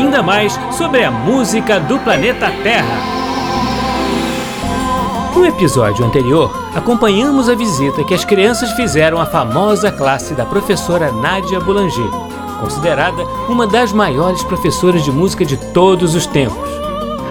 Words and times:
ainda 0.00 0.22
mais 0.22 0.58
sobre 0.72 1.04
a 1.04 1.10
música 1.10 1.78
do 1.78 1.98
planeta 1.98 2.50
Terra. 2.62 3.20
No 5.36 5.44
episódio 5.46 6.04
anterior, 6.04 6.50
acompanhamos 6.74 7.48
a 7.48 7.54
visita 7.54 8.02
que 8.04 8.14
as 8.14 8.24
crianças 8.24 8.72
fizeram 8.72 9.20
à 9.20 9.26
famosa 9.26 9.92
classe 9.92 10.34
da 10.34 10.46
professora 10.46 11.12
Nadia 11.12 11.60
Boulanger, 11.60 12.10
considerada 12.60 13.24
uma 13.48 13.66
das 13.66 13.92
maiores 13.92 14.42
professoras 14.44 15.04
de 15.04 15.12
música 15.12 15.44
de 15.44 15.56
todos 15.72 16.14
os 16.14 16.26
tempos. 16.26 16.68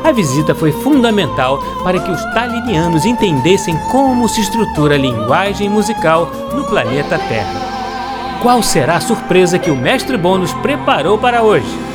A 0.04 0.12
visita 0.12 0.54
foi 0.56 0.72
fundamental 0.72 1.60
para 1.84 2.00
que 2.00 2.12
os 2.12 2.24
talinianos 2.34 3.04
entendessem 3.04 3.78
como 3.92 4.30
se 4.30 4.42
estrutura 4.42 4.96
a 4.96 4.98
linguagem 4.98 5.70
musical 5.70 6.32
no 6.54 6.64
planeta 6.66 7.18
Terra. 7.18 8.40
Qual 8.42 8.64
será 8.64 8.96
a 8.96 9.02
surpresa 9.02 9.60
que 9.60 9.70
o 9.70 9.76
mestre 9.76 10.18
Bônus 10.18 10.54
preparou 10.54 11.18
para 11.18 11.44
hoje? 11.44 11.89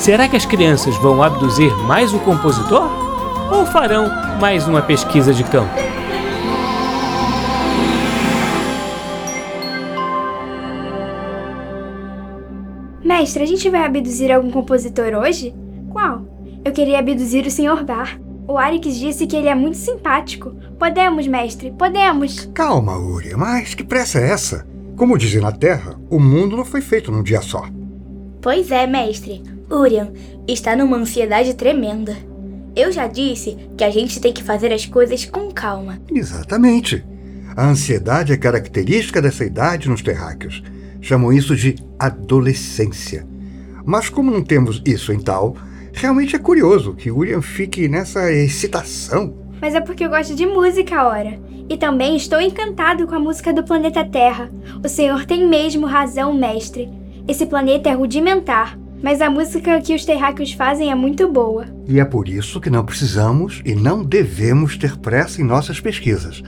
Será 0.00 0.26
que 0.26 0.34
as 0.34 0.46
crianças 0.46 0.96
vão 0.96 1.22
abduzir 1.22 1.70
mais 1.86 2.14
um 2.14 2.18
compositor? 2.20 2.88
Ou 3.52 3.66
farão 3.66 4.06
mais 4.40 4.66
uma 4.66 4.80
pesquisa 4.80 5.34
de 5.34 5.44
campo? 5.44 5.74
Mestre, 13.04 13.42
a 13.42 13.46
gente 13.46 13.68
vai 13.68 13.84
abduzir 13.84 14.32
algum 14.32 14.50
compositor 14.50 15.12
hoje? 15.12 15.54
Qual? 15.90 16.24
Eu 16.64 16.72
queria 16.72 16.98
abduzir 16.98 17.44
o 17.44 17.50
Sr. 17.50 17.84
Bar. 17.84 18.18
O 18.48 18.56
Arix 18.56 18.96
disse 18.96 19.26
que 19.26 19.36
ele 19.36 19.48
é 19.48 19.54
muito 19.54 19.76
simpático. 19.76 20.54
Podemos, 20.78 21.26
mestre, 21.26 21.72
podemos. 21.72 22.46
Calma, 22.54 22.96
Uri, 22.96 23.36
mas 23.36 23.74
que 23.74 23.84
pressa 23.84 24.18
é 24.18 24.30
essa? 24.30 24.66
Como 24.96 25.18
dizem 25.18 25.42
na 25.42 25.52
Terra, 25.52 26.00
o 26.08 26.18
mundo 26.18 26.56
não 26.56 26.64
foi 26.64 26.80
feito 26.80 27.12
num 27.12 27.22
dia 27.22 27.42
só. 27.42 27.66
Pois 28.40 28.70
é, 28.70 28.86
mestre. 28.86 29.59
Urian 29.70 30.12
está 30.48 30.74
numa 30.74 30.96
ansiedade 30.96 31.54
tremenda. 31.54 32.16
Eu 32.74 32.90
já 32.92 33.06
disse 33.06 33.56
que 33.76 33.84
a 33.84 33.90
gente 33.90 34.20
tem 34.20 34.32
que 34.32 34.42
fazer 34.42 34.72
as 34.72 34.86
coisas 34.86 35.24
com 35.24 35.50
calma. 35.50 36.00
Exatamente. 36.12 37.04
A 37.56 37.66
ansiedade 37.68 38.32
é 38.32 38.36
característica 38.36 39.20
dessa 39.20 39.44
idade 39.44 39.88
nos 39.88 40.02
terráqueos. 40.02 40.62
Chamam 41.00 41.32
isso 41.32 41.56
de 41.56 41.76
adolescência. 41.98 43.26
Mas 43.84 44.08
como 44.08 44.30
não 44.30 44.42
temos 44.42 44.82
isso 44.84 45.12
em 45.12 45.18
tal, 45.18 45.56
realmente 45.92 46.36
é 46.36 46.38
curioso 46.38 46.94
que 46.94 47.10
William 47.10 47.42
fique 47.42 47.88
nessa 47.88 48.30
excitação. 48.32 49.34
Mas 49.60 49.74
é 49.74 49.80
porque 49.80 50.04
eu 50.04 50.10
gosto 50.10 50.34
de 50.34 50.46
música, 50.46 51.04
ora. 51.04 51.38
E 51.68 51.76
também 51.76 52.16
estou 52.16 52.40
encantado 52.40 53.06
com 53.06 53.14
a 53.14 53.20
música 53.20 53.52
do 53.52 53.62
planeta 53.62 54.04
Terra. 54.04 54.50
O 54.84 54.88
senhor 54.88 55.24
tem 55.24 55.48
mesmo 55.48 55.86
razão, 55.86 56.32
mestre. 56.32 56.88
Esse 57.28 57.46
planeta 57.46 57.88
é 57.88 57.92
rudimentar, 57.92 58.78
mas 59.02 59.20
a 59.20 59.30
música 59.30 59.80
que 59.80 59.94
os 59.94 60.04
terráqueos 60.04 60.52
fazem 60.52 60.90
é 60.90 60.94
muito 60.94 61.28
boa. 61.28 61.66
E 61.86 61.98
é 62.00 62.04
por 62.04 62.28
isso 62.28 62.60
que 62.60 62.70
não 62.70 62.84
precisamos 62.84 63.62
e 63.64 63.74
não 63.74 64.02
devemos 64.04 64.76
ter 64.76 64.96
pressa 64.98 65.40
em 65.40 65.44
nossas 65.44 65.80
pesquisas. 65.80 66.42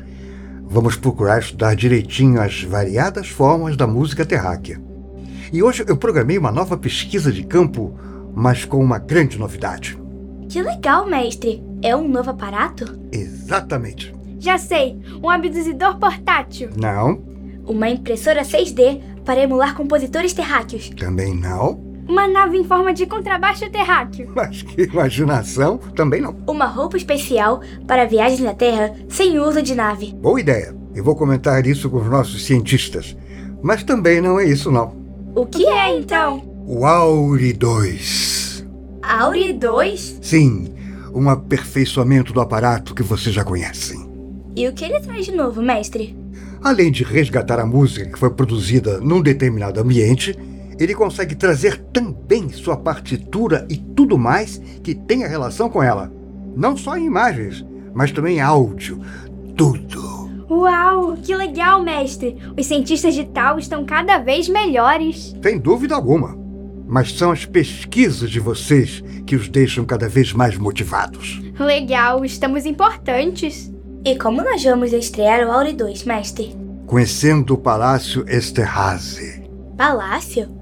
Vamos 0.64 0.96
procurar 0.96 1.38
estudar 1.40 1.74
direitinho 1.76 2.40
as 2.40 2.62
variadas 2.62 3.28
formas 3.28 3.76
da 3.76 3.86
música 3.86 4.24
terráquea. 4.24 4.80
E 5.52 5.62
hoje 5.62 5.84
eu 5.86 5.96
programei 5.96 6.38
uma 6.38 6.50
nova 6.50 6.76
pesquisa 6.78 7.30
de 7.30 7.42
campo, 7.44 7.94
mas 8.34 8.64
com 8.64 8.78
uma 8.82 8.98
grande 8.98 9.38
novidade. 9.38 9.98
Que 10.48 10.62
legal, 10.62 11.06
mestre. 11.06 11.62
É 11.82 11.94
um 11.94 12.08
novo 12.08 12.30
aparato? 12.30 12.98
Exatamente. 13.12 14.14
Já 14.38 14.56
sei, 14.58 14.98
um 15.22 15.28
abduzidor 15.28 15.98
portátil. 15.98 16.70
Não, 16.76 17.22
Uma 17.66 17.88
impressora 17.90 18.42
6D 18.42 19.00
para 19.24 19.40
emular 19.40 19.74
compositores 19.76 20.32
terráqueos. 20.32 20.88
também 20.90 21.34
não, 21.34 21.91
Uma 22.08 22.26
nave 22.26 22.58
em 22.58 22.64
forma 22.64 22.92
de 22.92 23.06
contrabaixo 23.06 23.70
terráqueo. 23.70 24.30
mas 24.34 24.62
que 24.62 24.82
imaginação, 24.82 25.78
também 25.78 26.20
não. 26.20 26.36
Uma 26.46 26.66
roupa 26.66 26.96
especial 26.96 27.60
para 27.86 28.06
viagens 28.06 28.40
na 28.40 28.54
Terra 28.54 28.94
sem 29.08 29.38
uso 29.38 29.62
de 29.62 29.74
nave. 29.74 30.12
Boa 30.14 30.40
ideia. 30.40 30.74
Eu 30.94 31.02
vou 31.02 31.16
comentar 31.16 31.66
isso 31.66 31.88
com 31.88 31.98
os 31.98 32.06
nossos 32.06 32.44
cientistas. 32.44 33.16
Mas 33.62 33.82
também 33.82 34.20
não 34.20 34.38
é 34.38 34.44
isso, 34.44 34.70
não. 34.70 34.94
O 35.34 35.46
que 35.46 35.66
é 35.66 35.96
então? 35.96 36.42
O 36.66 36.84
Auri 36.84 37.52
2. 37.52 38.66
Auri 39.02 39.52
2? 39.52 40.18
Sim, 40.20 40.74
um 41.14 41.28
aperfeiçoamento 41.30 42.32
do 42.32 42.40
aparato 42.40 42.94
que 42.94 43.02
vocês 43.02 43.34
já 43.34 43.44
conhecem. 43.44 44.10
E 44.54 44.68
o 44.68 44.72
que 44.72 44.84
ele 44.84 45.00
traz 45.00 45.24
de 45.24 45.32
novo, 45.32 45.62
mestre? 45.62 46.16
Além 46.62 46.92
de 46.92 47.02
resgatar 47.02 47.58
a 47.58 47.66
música 47.66 48.10
que 48.10 48.18
foi 48.18 48.30
produzida 48.30 49.00
num 49.00 49.22
determinado 49.22 49.80
ambiente, 49.80 50.38
ele 50.78 50.94
consegue 50.94 51.34
trazer 51.34 51.78
também 51.92 52.48
sua 52.50 52.76
partitura 52.76 53.66
e 53.68 53.76
tudo 53.76 54.18
mais 54.18 54.60
que 54.82 54.94
tenha 54.94 55.28
relação 55.28 55.68
com 55.68 55.82
ela. 55.82 56.12
Não 56.56 56.76
só 56.76 56.96
em 56.96 57.06
imagens, 57.06 57.64
mas 57.94 58.12
também 58.12 58.36
em 58.36 58.40
áudio. 58.40 59.00
Tudo. 59.56 60.22
Uau, 60.50 61.16
que 61.16 61.34
legal, 61.34 61.82
mestre! 61.82 62.36
Os 62.58 62.66
cientistas 62.66 63.14
de 63.14 63.24
Tal 63.24 63.58
estão 63.58 63.84
cada 63.84 64.18
vez 64.18 64.48
melhores. 64.48 65.34
Sem 65.42 65.58
dúvida 65.58 65.94
alguma. 65.94 66.36
Mas 66.86 67.12
são 67.12 67.30
as 67.30 67.46
pesquisas 67.46 68.30
de 68.30 68.38
vocês 68.38 69.02
que 69.26 69.34
os 69.34 69.48
deixam 69.48 69.84
cada 69.84 70.08
vez 70.08 70.32
mais 70.32 70.58
motivados. 70.58 71.40
Legal, 71.58 72.22
estamos 72.24 72.66
importantes. 72.66 73.72
E 74.04 74.18
como 74.18 74.42
nós 74.42 74.62
vamos 74.62 74.92
estrear 74.92 75.46
o 75.46 75.50
Auri 75.50 75.72
2, 75.72 76.04
mestre? 76.04 76.54
Conhecendo 76.86 77.54
o 77.54 77.58
Palácio 77.58 78.24
Esterhazy. 78.28 79.44
Palácio? 79.76 80.61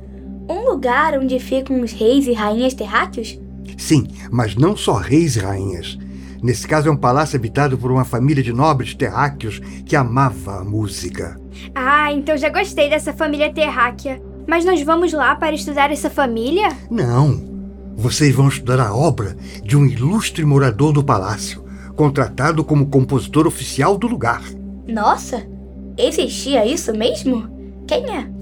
Um 0.50 0.69
lugar 0.69 1.16
onde 1.16 1.38
ficam 1.38 1.81
os 1.81 1.93
reis 1.93 2.27
e 2.27 2.33
rainhas 2.33 2.75
terráqueos? 2.75 3.38
Sim, 3.78 4.09
mas 4.33 4.56
não 4.56 4.77
só 4.77 4.94
reis 4.94 5.37
e 5.37 5.38
rainhas. 5.38 5.97
Nesse 6.43 6.66
caso 6.66 6.88
é 6.88 6.91
um 6.91 6.97
palácio 6.97 7.37
habitado 7.37 7.78
por 7.78 7.93
uma 7.93 8.05
família 8.05 8.43
de 8.43 8.53
nobres 8.53 8.93
terráqueos 8.93 9.61
que 9.87 9.94
amava 9.94 10.59
a 10.59 10.65
música. 10.65 11.38
Ah, 11.72 12.12
então 12.12 12.37
já 12.37 12.49
gostei 12.49 12.91
dessa 12.91 13.12
família 13.12 13.53
terráquea. 13.53 14.21
Mas 14.44 14.65
nós 14.65 14.83
vamos 14.83 15.12
lá 15.12 15.37
para 15.37 15.55
estudar 15.55 15.93
essa 15.93 16.11
família? 16.11 16.69
Não. 16.91 17.41
Vocês 17.94 18.35
vão 18.35 18.49
estudar 18.49 18.81
a 18.81 18.93
obra 18.93 19.37
de 19.62 19.76
um 19.76 19.87
ilustre 19.87 20.44
morador 20.44 20.93
do 20.93 21.05
palácio, 21.05 21.62
contratado 21.94 22.64
como 22.64 22.87
compositor 22.87 23.46
oficial 23.46 23.96
do 23.96 24.08
lugar. 24.08 24.43
Nossa, 24.88 25.46
existia 25.96 26.67
isso 26.67 26.93
mesmo? 26.93 27.49
Quem 27.87 28.05
é? 28.11 28.39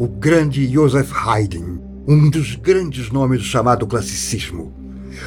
O 0.00 0.08
grande 0.08 0.66
Joseph 0.66 1.12
Haydn, 1.12 1.78
um 2.08 2.30
dos 2.30 2.56
grandes 2.56 3.10
nomes 3.10 3.40
do 3.40 3.44
chamado 3.44 3.86
classicismo. 3.86 4.72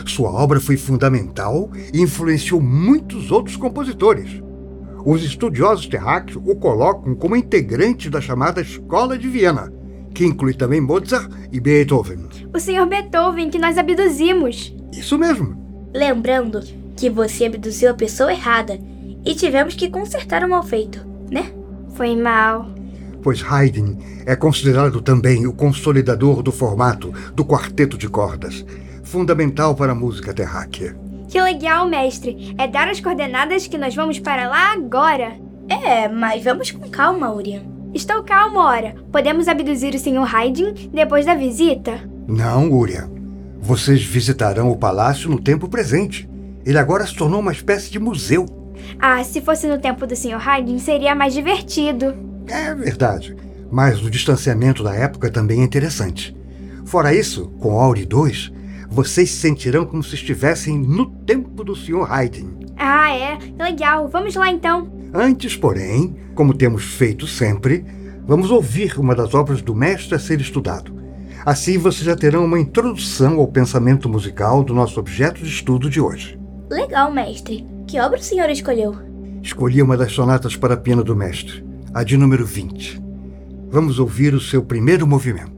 Sua 0.03 0.31
obra 0.31 0.59
foi 0.59 0.77
fundamental 0.77 1.69
e 1.93 2.01
influenciou 2.01 2.59
muitos 2.59 3.29
outros 3.29 3.55
compositores. 3.55 4.41
Os 5.05 5.23
estudiosos 5.23 5.85
terráqueos 5.85 6.41
o 6.43 6.55
colocam 6.55 7.13
como 7.13 7.35
integrante 7.35 8.09
da 8.09 8.19
chamada 8.19 8.61
Escola 8.61 9.15
de 9.15 9.29
Viena, 9.29 9.71
que 10.11 10.25
inclui 10.25 10.55
também 10.55 10.81
Mozart 10.81 11.31
e 11.51 11.59
Beethoven. 11.59 12.25
O 12.51 12.59
senhor 12.59 12.87
Beethoven 12.87 13.51
que 13.51 13.59
nós 13.59 13.77
abduzimos. 13.77 14.75
Isso 14.91 15.19
mesmo. 15.19 15.55
Lembrando 15.93 16.61
que 16.97 17.11
você 17.11 17.45
abduziu 17.45 17.91
a 17.91 17.93
pessoa 17.93 18.33
errada 18.33 18.79
e 19.23 19.35
tivemos 19.35 19.75
que 19.75 19.91
consertar 19.91 20.43
o 20.43 20.49
mal 20.49 20.63
feito, 20.63 21.05
né? 21.29 21.53
Foi 21.93 22.15
mal. 22.15 22.73
Pois 23.23 23.43
Haydn 23.43 23.97
é 24.25 24.35
considerado 24.35 25.01
também 25.01 25.47
o 25.47 25.53
consolidador 25.53 26.43
do 26.43 26.51
formato 26.51 27.11
do 27.33 27.45
quarteto 27.45 27.97
de 27.97 28.09
cordas, 28.09 28.65
fundamental 29.03 29.73
para 29.73 29.93
a 29.93 29.95
música 29.95 30.33
terráquea. 30.33 30.95
Que 31.29 31.41
legal, 31.41 31.87
mestre. 31.87 32.53
É 32.57 32.67
dar 32.67 32.87
as 32.89 32.99
coordenadas 32.99 33.65
que 33.65 33.77
nós 33.77 33.95
vamos 33.95 34.19
para 34.19 34.47
lá 34.47 34.73
agora. 34.73 35.33
É, 35.67 36.07
mas 36.07 36.43
vamos 36.43 36.69
com 36.69 36.87
calma, 36.89 37.33
Urian. 37.33 37.63
Estou 37.93 38.21
calmo, 38.23 38.59
ora. 38.59 38.95
Podemos 39.11 39.47
abduzir 39.47 39.95
o 39.95 39.99
senhor 39.99 40.27
Haydn 40.35 40.89
depois 40.91 41.25
da 41.25 41.33
visita? 41.33 42.07
Não, 42.27 42.71
Uriah. 42.71 43.09
Vocês 43.59 44.03
visitarão 44.03 44.69
o 44.69 44.77
palácio 44.77 45.29
no 45.29 45.39
tempo 45.39 45.69
presente. 45.69 46.29
Ele 46.65 46.77
agora 46.77 47.05
se 47.07 47.15
tornou 47.15 47.39
uma 47.39 47.51
espécie 47.51 47.89
de 47.89 47.99
museu. 47.99 48.45
Ah, 48.99 49.23
se 49.23 49.41
fosse 49.41 49.67
no 49.67 49.77
tempo 49.77 50.05
do 50.05 50.15
Sr. 50.15 50.37
Haydn, 50.47 50.77
seria 50.79 51.15
mais 51.15 51.33
divertido. 51.33 52.13
É 52.47 52.73
verdade, 52.75 53.35
mas 53.71 54.03
o 54.03 54.09
distanciamento 54.09 54.83
da 54.83 54.93
época 54.93 55.29
também 55.29 55.61
é 55.61 55.63
interessante. 55.63 56.35
Fora 56.85 57.13
isso, 57.13 57.47
com 57.59 57.79
Auri 57.79 58.05
2, 58.05 58.51
vocês 58.89 59.31
se 59.31 59.37
sentirão 59.37 59.85
como 59.85 60.03
se 60.03 60.15
estivessem 60.15 60.77
no 60.77 61.07
tempo 61.07 61.63
do 61.63 61.75
Sr. 61.75 62.05
Haydn. 62.07 62.47
Ah, 62.77 63.11
é? 63.11 63.39
Legal. 63.57 64.07
Vamos 64.07 64.35
lá 64.35 64.49
então. 64.49 64.91
Antes, 65.13 65.55
porém, 65.55 66.15
como 66.35 66.53
temos 66.53 66.83
feito 66.83 67.25
sempre, 67.25 67.85
vamos 68.25 68.51
ouvir 68.51 68.99
uma 68.99 69.15
das 69.15 69.33
obras 69.33 69.61
do 69.61 69.73
mestre 69.73 70.15
a 70.15 70.19
ser 70.19 70.39
estudado. 70.41 70.93
Assim 71.45 71.77
vocês 71.77 72.05
já 72.05 72.15
terão 72.15 72.45
uma 72.45 72.59
introdução 72.59 73.39
ao 73.39 73.47
pensamento 73.47 74.07
musical 74.07 74.63
do 74.63 74.73
nosso 74.73 74.99
objeto 74.99 75.41
de 75.43 75.49
estudo 75.49 75.89
de 75.89 75.99
hoje. 75.99 76.39
Legal, 76.69 77.11
mestre. 77.11 77.65
Que 77.87 77.99
obra 77.99 78.19
o 78.19 78.23
senhor 78.23 78.49
escolheu? 78.49 78.95
Escolhi 79.41 79.81
uma 79.81 79.97
das 79.97 80.11
sonatas 80.13 80.55
para 80.55 80.77
piano 80.77 81.03
do 81.03 81.15
mestre, 81.15 81.63
a 81.93 82.03
de 82.03 82.17
número 82.17 82.43
20. 82.43 82.99
Vamos 83.69 83.99
ouvir 83.99 84.33
o 84.33 84.41
seu 84.41 84.63
primeiro 84.63 85.05
movimento. 85.05 85.52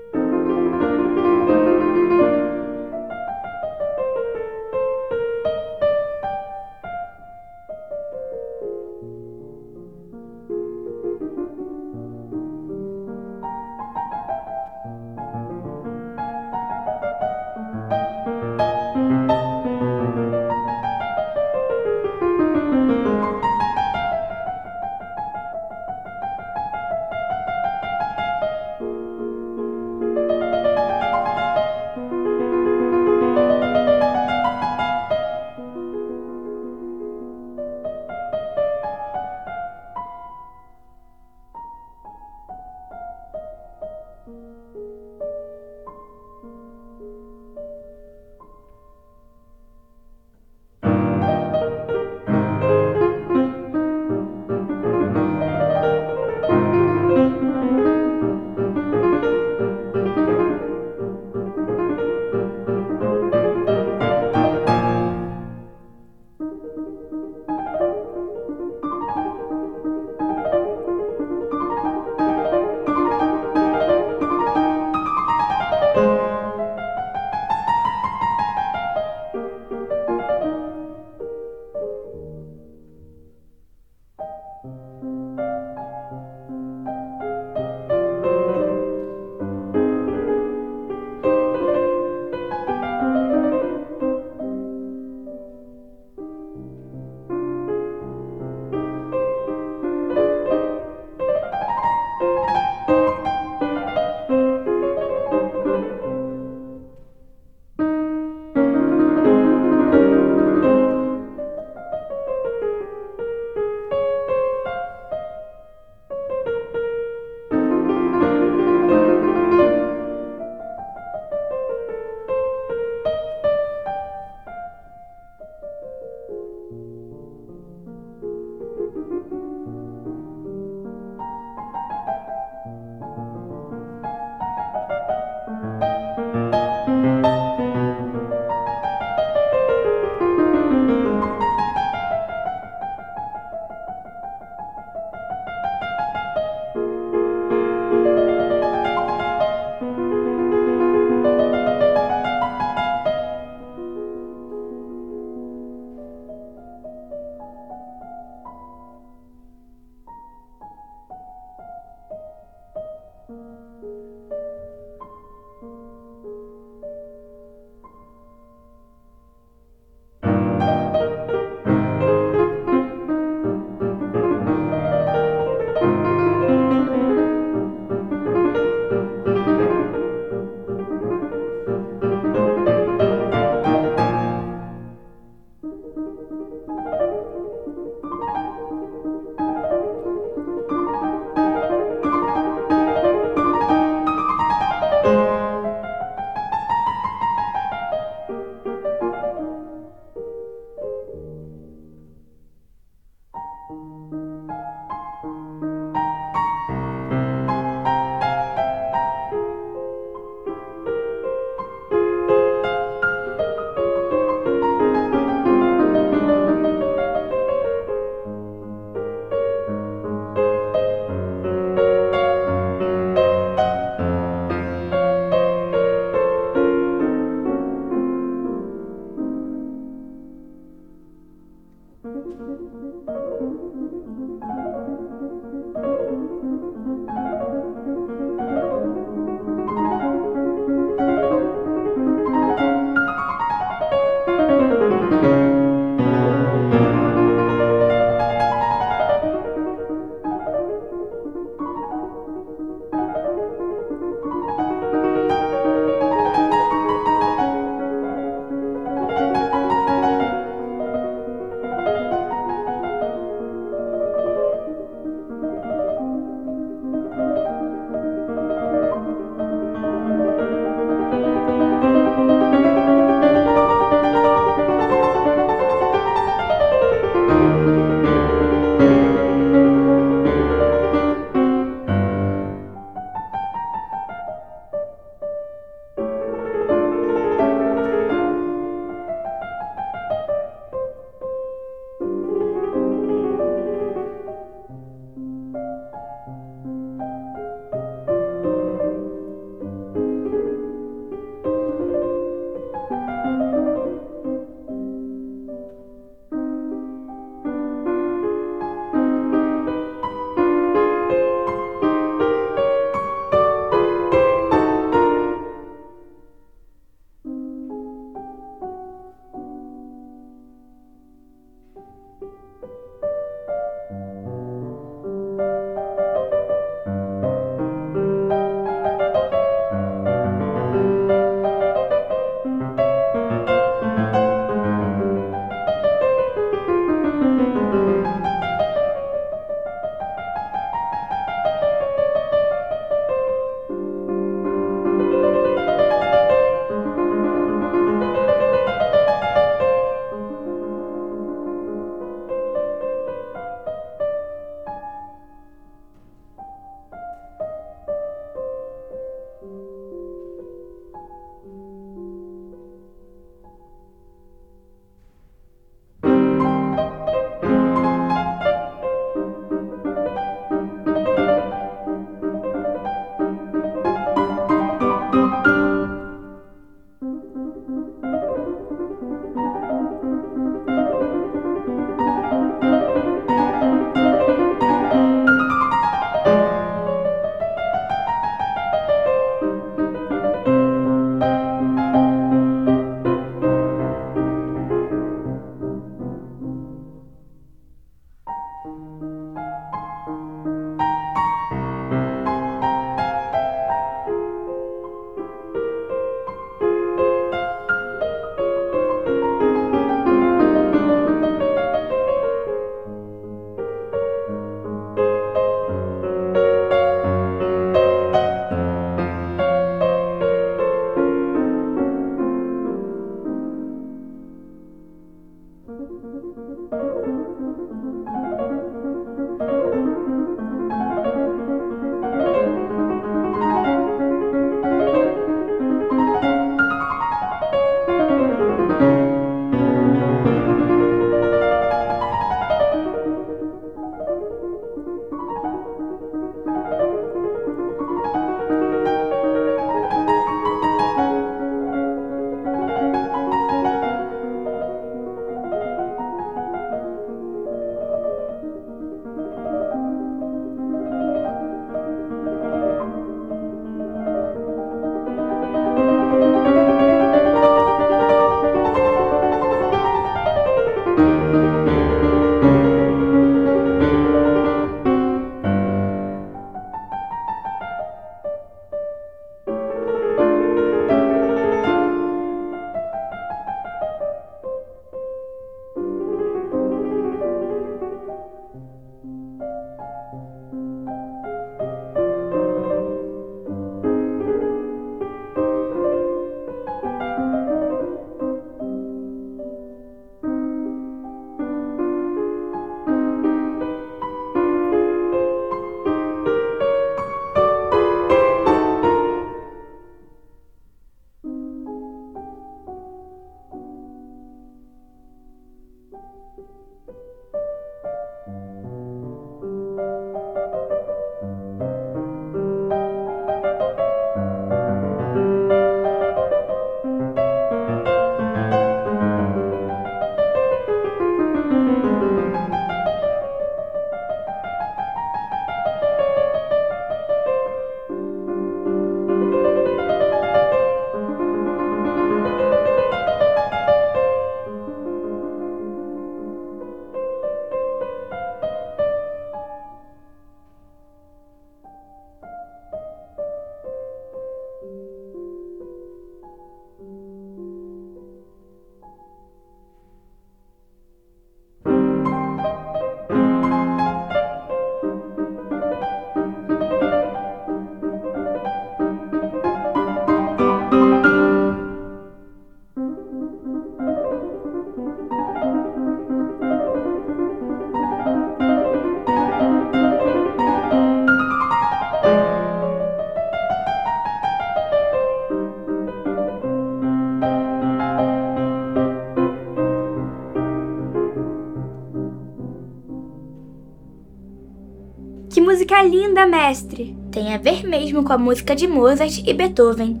Linda, 595.84 596.26
mestre! 596.26 596.96
Tem 597.10 597.34
a 597.34 597.38
ver 597.38 597.64
mesmo 597.64 598.02
com 598.02 598.12
a 598.12 598.18
música 598.18 598.54
de 598.54 598.66
Mozart 598.66 599.22
e 599.26 599.32
Beethoven. 599.32 600.00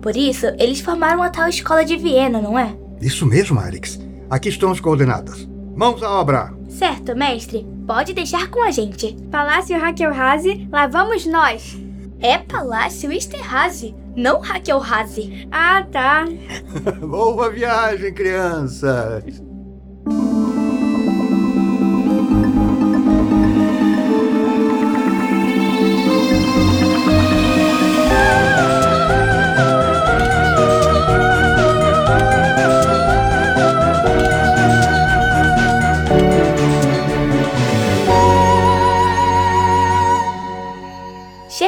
Por 0.00 0.16
isso, 0.16 0.46
eles 0.58 0.80
formaram 0.80 1.22
a 1.22 1.30
tal 1.30 1.48
escola 1.48 1.84
de 1.84 1.96
Viena, 1.96 2.40
não 2.40 2.58
é? 2.58 2.76
Isso 3.00 3.26
mesmo, 3.26 3.58
Alex. 3.58 4.00
Aqui 4.30 4.48
estão 4.48 4.70
as 4.70 4.80
coordenadas. 4.80 5.48
Mãos 5.76 6.02
à 6.02 6.10
obra! 6.10 6.52
Certo, 6.68 7.16
mestre. 7.16 7.66
Pode 7.86 8.14
deixar 8.14 8.48
com 8.48 8.62
a 8.62 8.70
gente. 8.70 9.16
Palácio 9.30 9.78
Rakelhazi, 9.78 10.68
lá 10.70 10.86
vamos 10.86 11.26
nós! 11.26 11.76
É 12.20 12.38
Palácio 12.38 13.10
Esterhazy, 13.12 13.94
não 14.16 14.40
Rakelhazy. 14.40 15.48
Ah, 15.50 15.84
tá. 15.90 16.24
Boa 17.02 17.50
viagem, 17.50 18.14
crianças! 18.14 19.42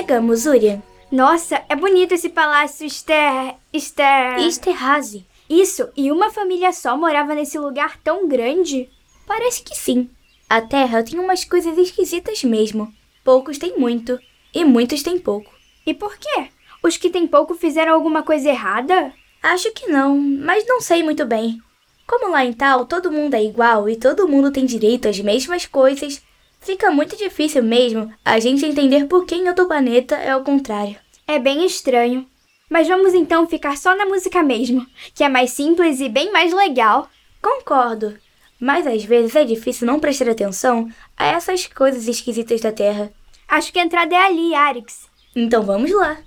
Chegamos, 0.04 0.44
Urian. 0.44 0.82
Nossa, 1.10 1.62
é 1.66 1.74
bonito 1.74 2.12
esse 2.12 2.28
palácio 2.28 2.86
Ester... 2.86 3.54
Ester... 3.72 4.38
Esterhazy. 4.38 5.24
Isso, 5.48 5.88
e 5.96 6.12
uma 6.12 6.30
família 6.30 6.74
só 6.74 6.94
morava 6.94 7.34
nesse 7.34 7.58
lugar 7.58 7.98
tão 8.04 8.28
grande? 8.28 8.90
Parece 9.26 9.62
que 9.62 9.74
sim. 9.74 10.10
A 10.46 10.60
Terra 10.60 11.02
tem 11.02 11.18
umas 11.18 11.46
coisas 11.46 11.78
esquisitas 11.78 12.44
mesmo. 12.44 12.92
Poucos 13.24 13.56
têm 13.56 13.78
muito, 13.78 14.20
e 14.54 14.62
muitos 14.62 15.02
têm 15.02 15.18
pouco. 15.18 15.50
E 15.86 15.94
por 15.94 16.18
quê? 16.18 16.48
Os 16.82 16.98
que 16.98 17.08
têm 17.08 17.26
pouco 17.26 17.54
fizeram 17.54 17.94
alguma 17.94 18.22
coisa 18.22 18.50
errada? 18.50 19.10
Acho 19.42 19.72
que 19.72 19.86
não, 19.86 20.18
mas 20.18 20.66
não 20.66 20.82
sei 20.82 21.02
muito 21.02 21.24
bem. 21.24 21.58
Como 22.06 22.30
lá 22.30 22.44
em 22.44 22.52
tal 22.52 22.84
todo 22.84 23.10
mundo 23.10 23.32
é 23.32 23.42
igual 23.42 23.88
e 23.88 23.96
todo 23.96 24.28
mundo 24.28 24.52
tem 24.52 24.66
direito 24.66 25.08
às 25.08 25.18
mesmas 25.18 25.64
coisas, 25.64 26.22
fica 26.64 26.90
muito 26.90 27.16
difícil 27.16 27.62
mesmo 27.62 28.12
a 28.24 28.40
gente 28.40 28.64
entender 28.64 29.06
por 29.06 29.26
que 29.26 29.34
em 29.34 29.48
outro 29.48 29.68
planeta 29.68 30.16
é 30.16 30.34
o 30.34 30.42
contrário. 30.42 30.96
É 31.26 31.38
bem 31.38 31.64
estranho. 31.64 32.26
Mas 32.68 32.88
vamos 32.88 33.14
então 33.14 33.46
ficar 33.46 33.76
só 33.76 33.94
na 33.94 34.06
música 34.06 34.42
mesmo, 34.42 34.86
que 35.14 35.22
é 35.22 35.28
mais 35.28 35.50
simples 35.50 36.00
e 36.00 36.08
bem 36.08 36.32
mais 36.32 36.52
legal. 36.52 37.08
Concordo, 37.40 38.16
mas 38.58 38.86
às 38.86 39.04
vezes 39.04 39.36
é 39.36 39.44
difícil 39.44 39.86
não 39.86 40.00
prestar 40.00 40.30
atenção 40.30 40.88
a 41.16 41.26
essas 41.26 41.66
coisas 41.66 42.08
esquisitas 42.08 42.62
da 42.62 42.72
Terra. 42.72 43.12
Acho 43.46 43.70
que 43.70 43.78
a 43.78 43.84
entrada 43.84 44.14
é 44.14 44.18
ali, 44.18 44.54
Arix. 44.54 45.06
Então 45.36 45.62
vamos 45.62 45.92
lá. 45.92 46.18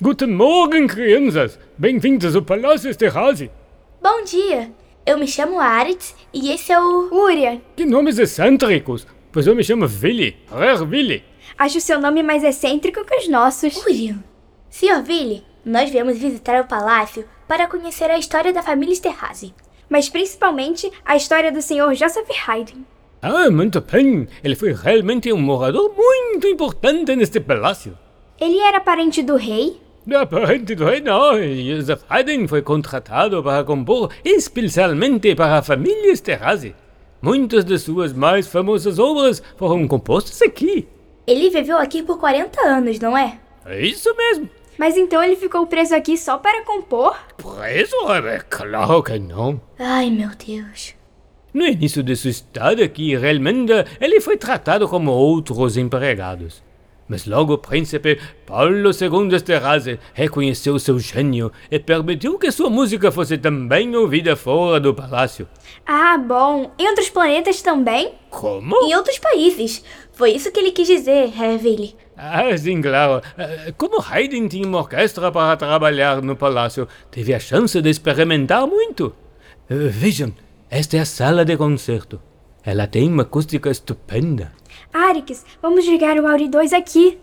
Guten 0.00 0.28
Morgen, 0.28 0.86
crianças! 0.86 1.58
Bem-vindos 1.76 2.34
ao 2.34 2.42
Palácio 2.42 2.90
Esterhazy! 2.90 3.50
Bom 4.00 4.24
dia! 4.24 4.81
Eu 5.04 5.18
me 5.18 5.26
chamo 5.26 5.58
Aritz 5.58 6.14
e 6.32 6.50
esse 6.52 6.72
é 6.72 6.80
o. 6.80 7.08
Urian, 7.12 7.60
Que 7.76 7.84
nomes 7.84 8.18
excêntricos! 8.18 9.06
Pois 9.32 9.46
eu 9.46 9.54
me 9.54 9.64
chamo 9.64 9.86
Willy, 9.86 10.36
Herr 10.52 10.82
Willy. 10.88 11.24
acho 11.58 11.78
o 11.78 11.80
seu 11.80 12.00
nome 12.00 12.22
mais 12.22 12.44
excêntrico 12.44 13.04
que 13.04 13.16
os 13.16 13.28
nossos. 13.28 13.76
Urian. 13.78 14.22
Sr. 14.70 15.02
Billy, 15.02 15.44
nós 15.64 15.90
viemos 15.90 16.16
visitar 16.18 16.62
o 16.62 16.66
palácio 16.68 17.24
para 17.48 17.66
conhecer 17.66 18.10
a 18.10 18.18
história 18.18 18.52
da 18.52 18.62
família 18.62 18.92
Esterhazy. 18.92 19.52
Mas 19.88 20.08
principalmente 20.08 20.90
a 21.04 21.16
história 21.16 21.50
do 21.52 21.60
Sr. 21.60 21.94
Joseph 21.94 22.28
Haydn. 22.46 22.82
Ah, 23.20 23.50
muito 23.50 23.80
bem! 23.80 24.26
Ele 24.42 24.56
foi 24.56 24.72
realmente 24.72 25.32
um 25.32 25.40
morador 25.40 25.92
muito 25.96 26.46
importante 26.46 27.14
neste 27.16 27.40
palácio. 27.40 27.98
Ele 28.40 28.58
era 28.58 28.80
parente 28.80 29.22
do 29.22 29.36
rei? 29.36 29.80
Não. 30.04 30.26
Joseph 31.76 32.02
Haydn 32.08 32.48
foi 32.48 32.62
contratado 32.62 33.42
para 33.42 33.64
compor 33.64 34.10
especialmente 34.24 35.34
para 35.34 35.58
a 35.58 35.62
família 35.62 36.12
Esterhazy. 36.12 36.74
Muitas 37.20 37.64
de 37.64 37.78
suas 37.78 38.12
mais 38.12 38.48
famosas 38.48 38.98
obras 38.98 39.42
foram 39.56 39.86
compostas 39.86 40.42
aqui. 40.42 40.88
Ele 41.24 41.50
viveu 41.50 41.78
aqui 41.78 42.02
por 42.02 42.18
40 42.18 42.60
anos, 42.60 42.98
não 42.98 43.16
é? 43.16 43.38
É 43.64 43.80
isso 43.80 44.12
mesmo. 44.16 44.50
Mas 44.76 44.96
então 44.96 45.22
ele 45.22 45.36
ficou 45.36 45.66
preso 45.66 45.94
aqui 45.94 46.18
só 46.18 46.38
para 46.38 46.64
compor? 46.64 47.16
Preso? 47.36 47.94
É 48.10 48.40
claro 48.40 49.02
que 49.02 49.18
não. 49.20 49.60
Ai, 49.78 50.10
meu 50.10 50.30
Deus. 50.30 50.94
No 51.54 51.64
início 51.66 52.02
de 52.02 52.16
sua 52.16 52.30
estada 52.30 52.82
aqui, 52.82 53.14
realmente, 53.14 53.72
ele 54.00 54.20
foi 54.20 54.36
tratado 54.36 54.88
como 54.88 55.12
outros 55.12 55.76
empregados. 55.76 56.62
Mas 57.08 57.26
logo 57.26 57.54
o 57.54 57.58
príncipe 57.58 58.18
Paulo 58.46 58.90
II 58.90 59.34
Esterhazy 59.34 59.98
reconheceu 60.14 60.78
seu 60.78 60.98
gênio 60.98 61.52
e 61.70 61.78
permitiu 61.78 62.38
que 62.38 62.50
sua 62.50 62.70
música 62.70 63.10
fosse 63.10 63.36
também 63.36 63.94
ouvida 63.96 64.34
fora 64.36 64.80
do 64.80 64.94
palácio. 64.94 65.46
Ah, 65.86 66.16
bom. 66.16 66.70
Em 66.78 66.88
outros 66.88 67.10
planetas 67.10 67.60
também? 67.60 68.14
Como? 68.30 68.76
Em 68.84 68.94
outros 68.94 69.18
países. 69.18 69.84
Foi 70.12 70.30
isso 70.30 70.50
que 70.52 70.60
ele 70.60 70.70
quis 70.72 70.86
dizer, 70.88 71.30
Herr 71.36 71.62
Willy. 71.62 71.96
Ah, 72.16 72.56
sim, 72.56 72.80
claro. 72.80 73.20
Eh, 73.36 73.72
Como 73.76 74.00
Haydn 74.00 74.46
tinha 74.48 74.66
uma 74.66 74.78
orquestra 74.78 75.32
para 75.32 75.56
trabalhar 75.56 76.22
no 76.22 76.36
palácio, 76.36 76.86
teve 77.10 77.34
a 77.34 77.40
chance 77.40 77.80
de 77.82 77.90
experimentar 77.90 78.66
muito. 78.66 79.12
Eh, 79.68 79.74
Vejam, 79.88 80.32
esta 80.70 80.96
é 80.96 81.00
a 81.00 81.04
sala 81.04 81.44
de 81.44 81.56
concerto. 81.56 82.20
Ela 82.64 82.86
tem 82.86 83.08
uma 83.08 83.22
acústica 83.22 83.70
estupenda. 83.70 84.52
Arix, 84.92 85.44
vamos 85.62 85.86
ligar 85.86 86.18
o 86.18 86.26
Auri 86.28 86.48
2 86.48 86.72
aqui. 86.74 87.18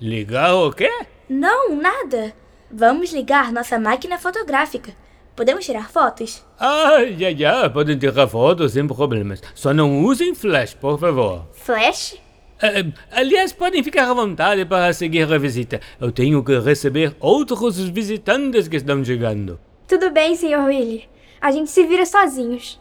Ligar 0.00 0.54
o 0.54 0.72
quê? 0.72 0.90
Não, 1.28 1.76
nada. 1.76 2.34
Vamos 2.70 3.12
ligar 3.12 3.52
nossa 3.52 3.78
máquina 3.78 4.18
fotográfica. 4.18 4.92
Podemos 5.36 5.64
tirar 5.64 5.90
fotos? 5.90 6.44
Ah, 6.58 6.98
já, 7.16 7.30
já, 7.32 7.70
podem 7.70 7.96
tirar 7.96 8.26
fotos 8.26 8.72
sem 8.72 8.86
problemas. 8.86 9.40
Só 9.54 9.72
não 9.72 10.04
usem 10.04 10.34
flash, 10.34 10.74
por 10.74 10.98
favor. 10.98 11.46
Flash? 11.52 12.16
Eh, 12.60 12.84
aliás, 13.10 13.52
podem 13.52 13.82
ficar 13.82 14.10
à 14.10 14.14
vontade 14.14 14.64
para 14.64 14.92
seguir 14.92 15.32
a 15.32 15.38
visita. 15.38 15.80
Eu 16.00 16.10
tenho 16.12 16.42
que 16.42 16.58
receber 16.58 17.16
outros 17.20 17.78
visitantes 17.88 18.68
que 18.68 18.76
estão 18.76 19.04
chegando. 19.04 19.60
Tudo 19.86 20.10
bem, 20.10 20.34
Sr. 20.34 20.64
Willy. 20.64 21.08
A 21.40 21.50
gente 21.50 21.70
se 21.70 21.84
vira 21.84 22.04
sozinhos. 22.04 22.80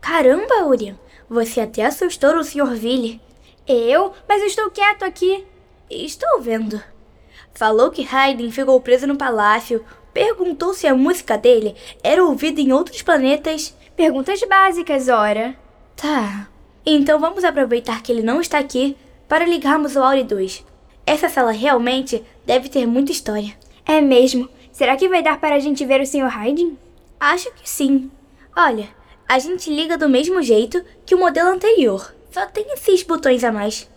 Caramba, 0.00 0.66
Urian. 0.66 0.96
Você 1.28 1.60
até 1.60 1.84
assustou 1.84 2.36
o 2.36 2.44
Sr. 2.44 2.70
Willy. 2.70 3.20
Eu? 3.70 4.12
Mas 4.28 4.40
eu 4.40 4.48
estou 4.48 4.70
quieto 4.70 5.04
aqui. 5.04 5.44
Estou 5.88 6.40
vendo. 6.40 6.82
Falou 7.54 7.90
que 7.90 8.06
Haydn 8.10 8.50
ficou 8.50 8.80
preso 8.80 9.06
no 9.06 9.16
palácio. 9.16 9.84
Perguntou 10.12 10.74
se 10.74 10.86
a 10.86 10.94
música 10.94 11.38
dele 11.38 11.76
era 12.02 12.24
ouvida 12.24 12.60
em 12.60 12.72
outros 12.72 13.02
planetas. 13.02 13.76
Perguntas 13.94 14.40
básicas, 14.42 15.08
ora. 15.08 15.56
Tá. 15.96 16.48
Então 16.84 17.20
vamos 17.20 17.44
aproveitar 17.44 18.02
que 18.02 18.10
ele 18.10 18.22
não 18.22 18.40
está 18.40 18.58
aqui 18.58 18.96
para 19.28 19.44
ligarmos 19.44 19.94
o 19.94 20.02
Auri 20.02 20.24
2. 20.24 20.64
Essa 21.06 21.28
sala 21.28 21.52
realmente 21.52 22.24
deve 22.44 22.68
ter 22.68 22.86
muita 22.86 23.12
história. 23.12 23.56
É 23.86 24.00
mesmo. 24.00 24.48
Será 24.72 24.96
que 24.96 25.08
vai 25.08 25.22
dar 25.22 25.38
para 25.38 25.54
a 25.54 25.60
gente 25.60 25.84
ver 25.84 26.00
o 26.00 26.06
Sr. 26.06 26.36
Haydn? 26.36 26.76
Acho 27.20 27.52
que 27.52 27.68
sim. 27.68 28.10
Olha, 28.56 28.88
a 29.28 29.38
gente 29.38 29.70
liga 29.70 29.96
do 29.96 30.08
mesmo 30.08 30.42
jeito 30.42 30.84
que 31.06 31.14
o 31.14 31.18
modelo 31.18 31.50
anterior. 31.50 32.14
Só 32.30 32.46
tem 32.46 32.72
esses 32.72 33.02
botões 33.02 33.42
a 33.42 33.50
mais. 33.50 33.88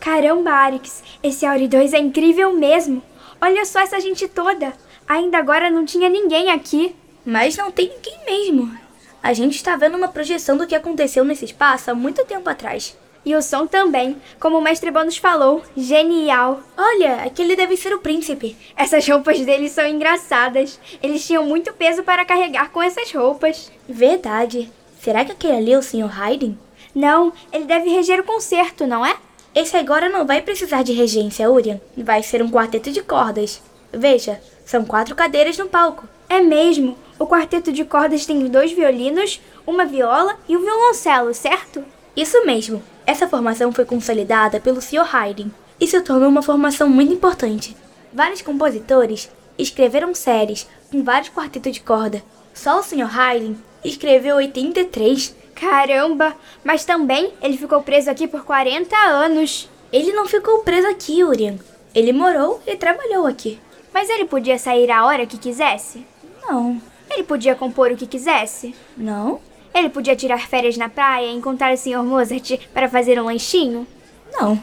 Caramba, 0.00 0.50
Arix, 0.50 1.02
esse 1.22 1.44
Auri 1.46 1.68
2 1.68 1.92
é 1.92 1.98
incrível 1.98 2.52
mesmo. 2.54 3.02
Olha 3.40 3.64
só 3.64 3.80
essa 3.80 4.00
gente 4.00 4.26
toda. 4.28 4.72
Ainda 5.06 5.38
agora 5.38 5.70
não 5.70 5.84
tinha 5.84 6.08
ninguém 6.08 6.50
aqui. 6.50 6.94
Mas 7.24 7.56
não 7.56 7.70
tem 7.70 7.88
ninguém 7.88 8.18
mesmo. 8.26 8.78
A 9.22 9.32
gente 9.32 9.56
está 9.56 9.76
vendo 9.76 9.96
uma 9.96 10.08
projeção 10.08 10.56
do 10.58 10.66
que 10.66 10.74
aconteceu 10.74 11.24
nesse 11.24 11.46
espaço 11.46 11.90
há 11.90 11.94
muito 11.94 12.24
tempo 12.24 12.48
atrás. 12.50 12.96
E 13.24 13.34
o 13.34 13.40
som 13.40 13.66
também, 13.66 14.20
como 14.38 14.58
o 14.58 14.62
mestre 14.62 14.90
Bônus 14.90 15.16
falou, 15.16 15.62
genial. 15.74 16.62
Olha, 16.76 17.22
aquele 17.24 17.56
deve 17.56 17.74
ser 17.78 17.94
o 17.94 18.00
príncipe. 18.00 18.54
Essas 18.76 19.08
roupas 19.08 19.40
deles 19.40 19.72
são 19.72 19.86
engraçadas. 19.86 20.78
Eles 21.02 21.26
tinham 21.26 21.46
muito 21.46 21.72
peso 21.72 22.02
para 22.02 22.26
carregar 22.26 22.70
com 22.70 22.82
essas 22.82 23.10
roupas. 23.12 23.72
Verdade. 23.88 24.70
Será 25.04 25.22
que 25.22 25.32
aquele 25.32 25.52
ali 25.52 25.72
é 25.74 25.78
o 25.78 25.82
Sr. 25.82 26.18
Haydn? 26.18 26.54
Não, 26.94 27.30
ele 27.52 27.66
deve 27.66 27.90
reger 27.90 28.20
o 28.20 28.24
concerto, 28.24 28.86
não 28.86 29.04
é? 29.04 29.14
Esse 29.54 29.76
agora 29.76 30.08
não 30.08 30.24
vai 30.24 30.40
precisar 30.40 30.82
de 30.82 30.94
regência, 30.94 31.50
Urian. 31.50 31.78
Vai 31.94 32.22
ser 32.22 32.42
um 32.42 32.50
quarteto 32.50 32.90
de 32.90 33.02
cordas. 33.02 33.60
Veja, 33.92 34.40
são 34.64 34.82
quatro 34.82 35.14
cadeiras 35.14 35.58
no 35.58 35.68
palco. 35.68 36.08
É 36.26 36.40
mesmo. 36.40 36.96
O 37.18 37.26
quarteto 37.26 37.70
de 37.70 37.84
cordas 37.84 38.24
tem 38.24 38.46
dois 38.46 38.72
violinos, 38.72 39.42
uma 39.66 39.84
viola 39.84 40.38
e 40.48 40.56
um 40.56 40.62
violoncelo, 40.62 41.34
certo? 41.34 41.84
Isso 42.16 42.42
mesmo. 42.46 42.82
Essa 43.04 43.28
formação 43.28 43.70
foi 43.72 43.84
consolidada 43.84 44.58
pelo 44.58 44.80
Sr. 44.80 45.14
Haydn 45.14 45.50
e 45.78 45.86
se 45.86 46.00
tornou 46.00 46.30
uma 46.30 46.40
formação 46.40 46.88
muito 46.88 47.12
importante. 47.12 47.76
Vários 48.10 48.40
compositores 48.40 49.30
escreveram 49.58 50.14
séries 50.14 50.66
com 50.90 51.04
vários 51.04 51.28
quartetos 51.28 51.72
de 51.72 51.80
corda. 51.80 52.22
Só 52.54 52.80
o 52.80 52.82
Sr. 52.82 53.20
Haydn 53.20 53.54
escreveu 53.84 54.36
83 54.36 55.34
Caramba, 55.54 56.36
mas 56.64 56.84
também 56.84 57.32
ele 57.40 57.56
ficou 57.56 57.80
preso 57.80 58.10
aqui 58.10 58.26
por 58.26 58.44
40 58.44 58.94
anos. 58.96 59.68
Ele 59.92 60.12
não 60.12 60.26
ficou 60.26 60.60
preso 60.60 60.88
aqui, 60.88 61.22
Urien. 61.22 61.58
Ele 61.94 62.12
morou 62.12 62.60
e 62.66 62.76
trabalhou 62.76 63.26
aqui. 63.26 63.60
Mas 63.92 64.10
ele 64.10 64.24
podia 64.24 64.58
sair 64.58 64.90
a 64.90 65.06
hora 65.06 65.26
que 65.26 65.38
quisesse? 65.38 66.04
Não. 66.42 66.82
Ele 67.08 67.22
podia 67.22 67.54
compor 67.54 67.92
o 67.92 67.96
que 67.96 68.06
quisesse? 68.06 68.74
Não. 68.96 69.40
Ele 69.72 69.88
podia 69.88 70.16
tirar 70.16 70.48
férias 70.48 70.76
na 70.76 70.88
praia 70.88 71.26
e 71.26 71.34
encontrar 71.34 71.72
o 71.72 71.76
Sr. 71.76 72.02
Mozart 72.02 72.58
para 72.72 72.88
fazer 72.88 73.20
um 73.20 73.26
lanchinho? 73.26 73.86
Não. 74.32 74.60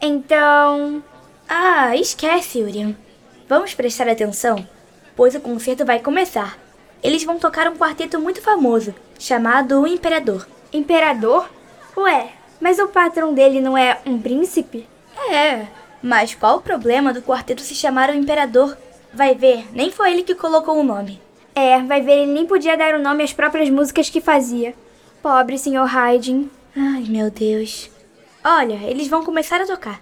Então. 0.00 1.02
Ah, 1.48 1.96
esquece, 1.96 2.62
Urien. 2.62 2.96
Vamos 3.48 3.74
prestar 3.74 4.08
atenção, 4.08 4.64
pois 5.16 5.34
o 5.34 5.40
concerto 5.40 5.84
vai 5.84 5.98
começar. 5.98 6.58
Eles 7.02 7.24
vão 7.24 7.38
tocar 7.38 7.68
um 7.68 7.76
quarteto 7.76 8.18
muito 8.18 8.42
famoso, 8.42 8.94
chamado 9.18 9.80
O 9.80 9.86
Imperador. 9.86 10.46
Imperador? 10.72 11.48
Ué, 11.96 12.32
mas 12.60 12.78
o 12.78 12.88
patrão 12.88 13.32
dele 13.32 13.60
não 13.60 13.76
é 13.76 13.98
um 14.04 14.20
príncipe? 14.20 14.86
É, 15.30 15.66
mas 16.02 16.34
qual 16.34 16.58
o 16.58 16.62
problema 16.62 17.12
do 17.12 17.22
quarteto 17.22 17.62
se 17.62 17.74
chamar 17.74 18.10
o 18.10 18.14
Imperador? 18.14 18.76
Vai 19.12 19.34
ver, 19.34 19.66
nem 19.72 19.90
foi 19.90 20.12
ele 20.12 20.22
que 20.22 20.34
colocou 20.34 20.78
o 20.78 20.84
nome. 20.84 21.20
É, 21.54 21.80
vai 21.82 22.00
ver, 22.00 22.22
ele 22.22 22.32
nem 22.32 22.46
podia 22.46 22.76
dar 22.76 22.94
o 22.94 23.02
nome 23.02 23.24
às 23.24 23.32
próprias 23.32 23.68
músicas 23.68 24.10
que 24.10 24.20
fazia. 24.20 24.74
Pobre 25.22 25.58
Sr. 25.58 25.92
Haydn. 25.92 26.48
Ai, 26.76 27.04
meu 27.08 27.30
Deus. 27.30 27.90
Olha, 28.44 28.78
eles 28.88 29.08
vão 29.08 29.24
começar 29.24 29.60
a 29.60 29.66
tocar. 29.66 30.00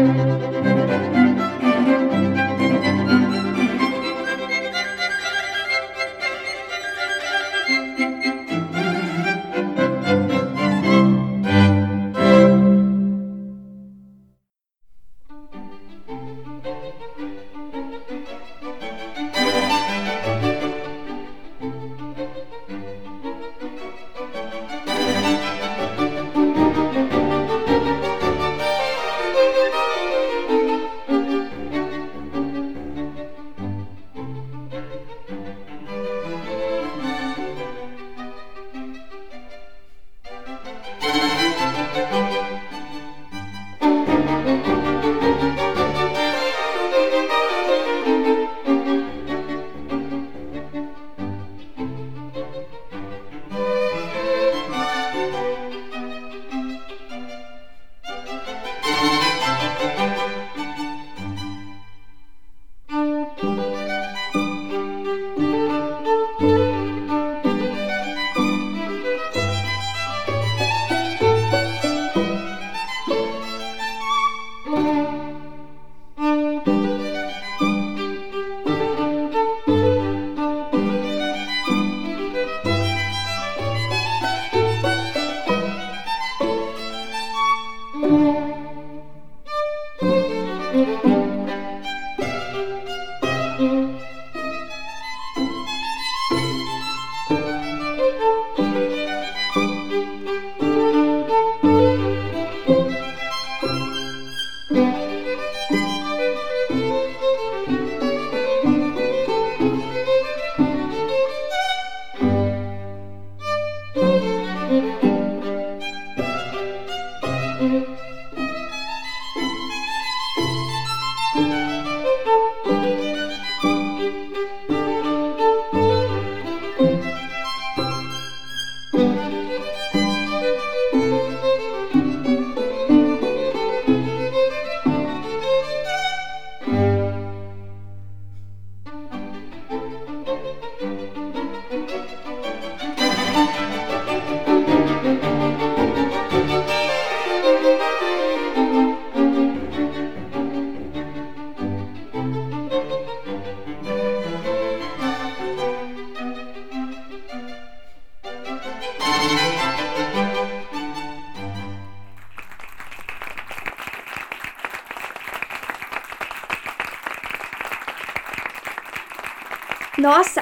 Nossa, 0.00 0.39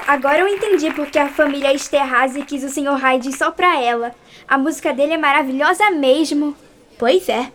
agora 0.09 0.39
eu 0.39 0.47
entendi 0.47 0.91
porque 0.91 1.19
a 1.19 1.29
família 1.29 1.71
Esterhazy 1.71 2.43
quis 2.43 2.63
o 2.63 2.69
Sr. 2.69 2.95
Hyde 2.95 3.31
só 3.31 3.51
pra 3.51 3.79
ela. 3.79 4.11
A 4.47 4.57
música 4.57 4.91
dele 4.91 5.13
é 5.13 5.17
maravilhosa 5.17 5.91
mesmo. 5.91 6.55
Pois 6.97 7.29
é, 7.29 7.51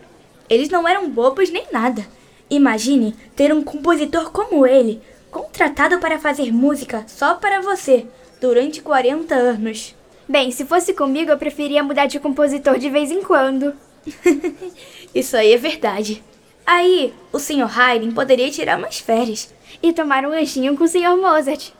eles 0.49 0.69
não 0.69 0.87
eram 0.87 1.09
bobos 1.09 1.49
nem 1.49 1.65
nada. 1.69 2.07
Imagine 2.49 3.13
ter 3.35 3.53
um 3.53 3.61
compositor 3.61 4.31
como 4.31 4.65
ele, 4.65 5.01
contratado 5.29 5.99
para 5.99 6.17
fazer 6.17 6.53
música 6.53 7.03
só 7.07 7.35
para 7.35 7.59
você, 7.61 8.07
durante 8.39 8.81
40 8.81 9.35
anos. 9.35 9.93
Bem, 10.27 10.49
se 10.49 10.63
fosse 10.63 10.93
comigo, 10.93 11.31
eu 11.31 11.37
preferia 11.37 11.83
mudar 11.83 12.05
de 12.05 12.21
compositor 12.21 12.79
de 12.79 12.89
vez 12.89 13.11
em 13.11 13.21
quando. 13.21 13.73
Isso 15.13 15.35
aí 15.35 15.51
é 15.51 15.57
verdade. 15.57 16.23
Aí, 16.65 17.13
o 17.33 17.37
Sr. 17.37 17.69
Haydn 17.77 18.13
poderia 18.13 18.49
tirar 18.49 18.77
umas 18.77 18.97
férias. 18.97 19.53
E 19.83 19.91
tomar 19.91 20.25
um 20.25 20.29
lanchinho 20.29 20.77
com 20.77 20.85
o 20.85 20.87
Sr. 20.87 21.17
Mozart. 21.17 21.73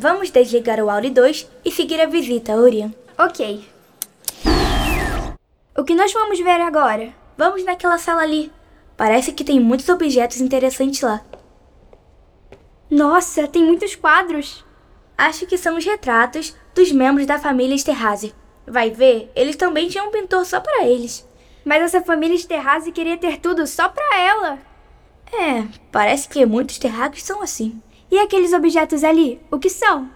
Vamos 0.00 0.30
desligar 0.30 0.80
o 0.82 0.88
Audi 0.88 1.10
2 1.10 1.46
e 1.62 1.70
seguir 1.70 2.00
a 2.00 2.06
visita, 2.06 2.56
Orion. 2.56 2.88
Ok. 3.18 3.68
O 5.76 5.84
que 5.84 5.94
nós 5.94 6.10
vamos 6.10 6.40
ver 6.40 6.58
agora? 6.58 7.12
Vamos 7.36 7.62
naquela 7.66 7.98
sala 7.98 8.22
ali. 8.22 8.50
Parece 8.96 9.30
que 9.30 9.44
tem 9.44 9.60
muitos 9.60 9.86
objetos 9.90 10.40
interessantes 10.40 11.02
lá. 11.02 11.22
Nossa, 12.90 13.46
tem 13.46 13.62
muitos 13.62 13.94
quadros. 13.94 14.64
Acho 15.18 15.46
que 15.46 15.58
são 15.58 15.76
os 15.76 15.84
retratos 15.84 16.56
dos 16.74 16.90
membros 16.90 17.26
da 17.26 17.38
família 17.38 17.74
Esterhazy. 17.74 18.34
Vai 18.66 18.88
ver, 18.88 19.30
eles 19.36 19.56
também 19.56 19.86
tinham 19.90 20.08
um 20.08 20.10
pintor 20.10 20.46
só 20.46 20.60
para 20.60 20.86
eles. 20.86 21.28
Mas 21.62 21.82
essa 21.82 22.00
família 22.00 22.36
Esterhazy 22.36 22.90
queria 22.90 23.18
ter 23.18 23.36
tudo 23.36 23.66
só 23.66 23.86
para 23.86 24.18
ela. 24.18 24.58
É, 25.30 25.66
parece 25.92 26.26
que 26.26 26.46
muitos 26.46 26.78
terráqueos 26.78 27.22
são 27.22 27.42
assim. 27.42 27.82
E 28.10 28.18
aqueles 28.18 28.52
objetos 28.52 29.04
ali, 29.04 29.40
o 29.50 29.58
que 29.58 29.70
são? 29.70 30.10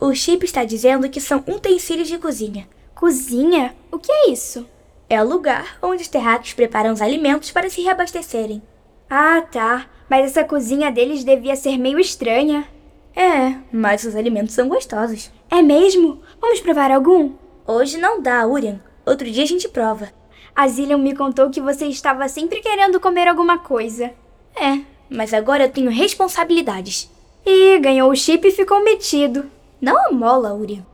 O 0.00 0.12
chip 0.14 0.44
está 0.44 0.64
dizendo 0.64 1.08
que 1.08 1.20
são 1.20 1.42
utensílios 1.46 2.08
de 2.08 2.18
cozinha. 2.18 2.68
Cozinha? 2.94 3.74
O 3.90 3.98
que 3.98 4.10
é 4.10 4.30
isso? 4.30 4.66
É 5.08 5.22
o 5.22 5.28
lugar 5.28 5.78
onde 5.80 6.02
os 6.02 6.08
terráqueos 6.08 6.54
preparam 6.54 6.92
os 6.92 7.00
alimentos 7.00 7.50
para 7.52 7.70
se 7.70 7.80
reabastecerem. 7.80 8.62
Ah, 9.08 9.40
tá. 9.40 9.86
Mas 10.10 10.26
essa 10.26 10.44
cozinha 10.44 10.90
deles 10.90 11.24
devia 11.24 11.54
ser 11.54 11.78
meio 11.78 11.98
estranha. 11.98 12.66
É, 13.14 13.56
mas 13.72 14.04
os 14.04 14.16
alimentos 14.16 14.54
são 14.54 14.68
gostosos. 14.68 15.30
É 15.50 15.62
mesmo? 15.62 16.20
Vamos 16.40 16.60
provar 16.60 16.90
algum? 16.90 17.32
Hoje 17.66 17.96
não 17.96 18.20
dá, 18.20 18.46
Urian. 18.46 18.80
Outro 19.06 19.30
dia 19.30 19.44
a 19.44 19.46
gente 19.46 19.68
prova. 19.68 20.12
A 20.54 20.66
Zillian 20.68 20.98
me 20.98 21.14
contou 21.14 21.50
que 21.50 21.60
você 21.60 21.86
estava 21.86 22.28
sempre 22.28 22.60
querendo 22.60 23.00
comer 23.00 23.28
alguma 23.28 23.58
coisa. 23.58 24.12
É, 24.54 24.80
mas 25.08 25.32
agora 25.32 25.64
eu 25.64 25.70
tenho 25.70 25.90
responsabilidades. 25.90 27.10
Ih, 27.46 27.78
ganhou 27.78 28.10
o 28.10 28.16
chip 28.16 28.48
e 28.48 28.50
ficou 28.50 28.82
metido. 28.82 29.48
Não 29.80 29.96
amola, 30.08 30.52
Urian. 30.52 30.84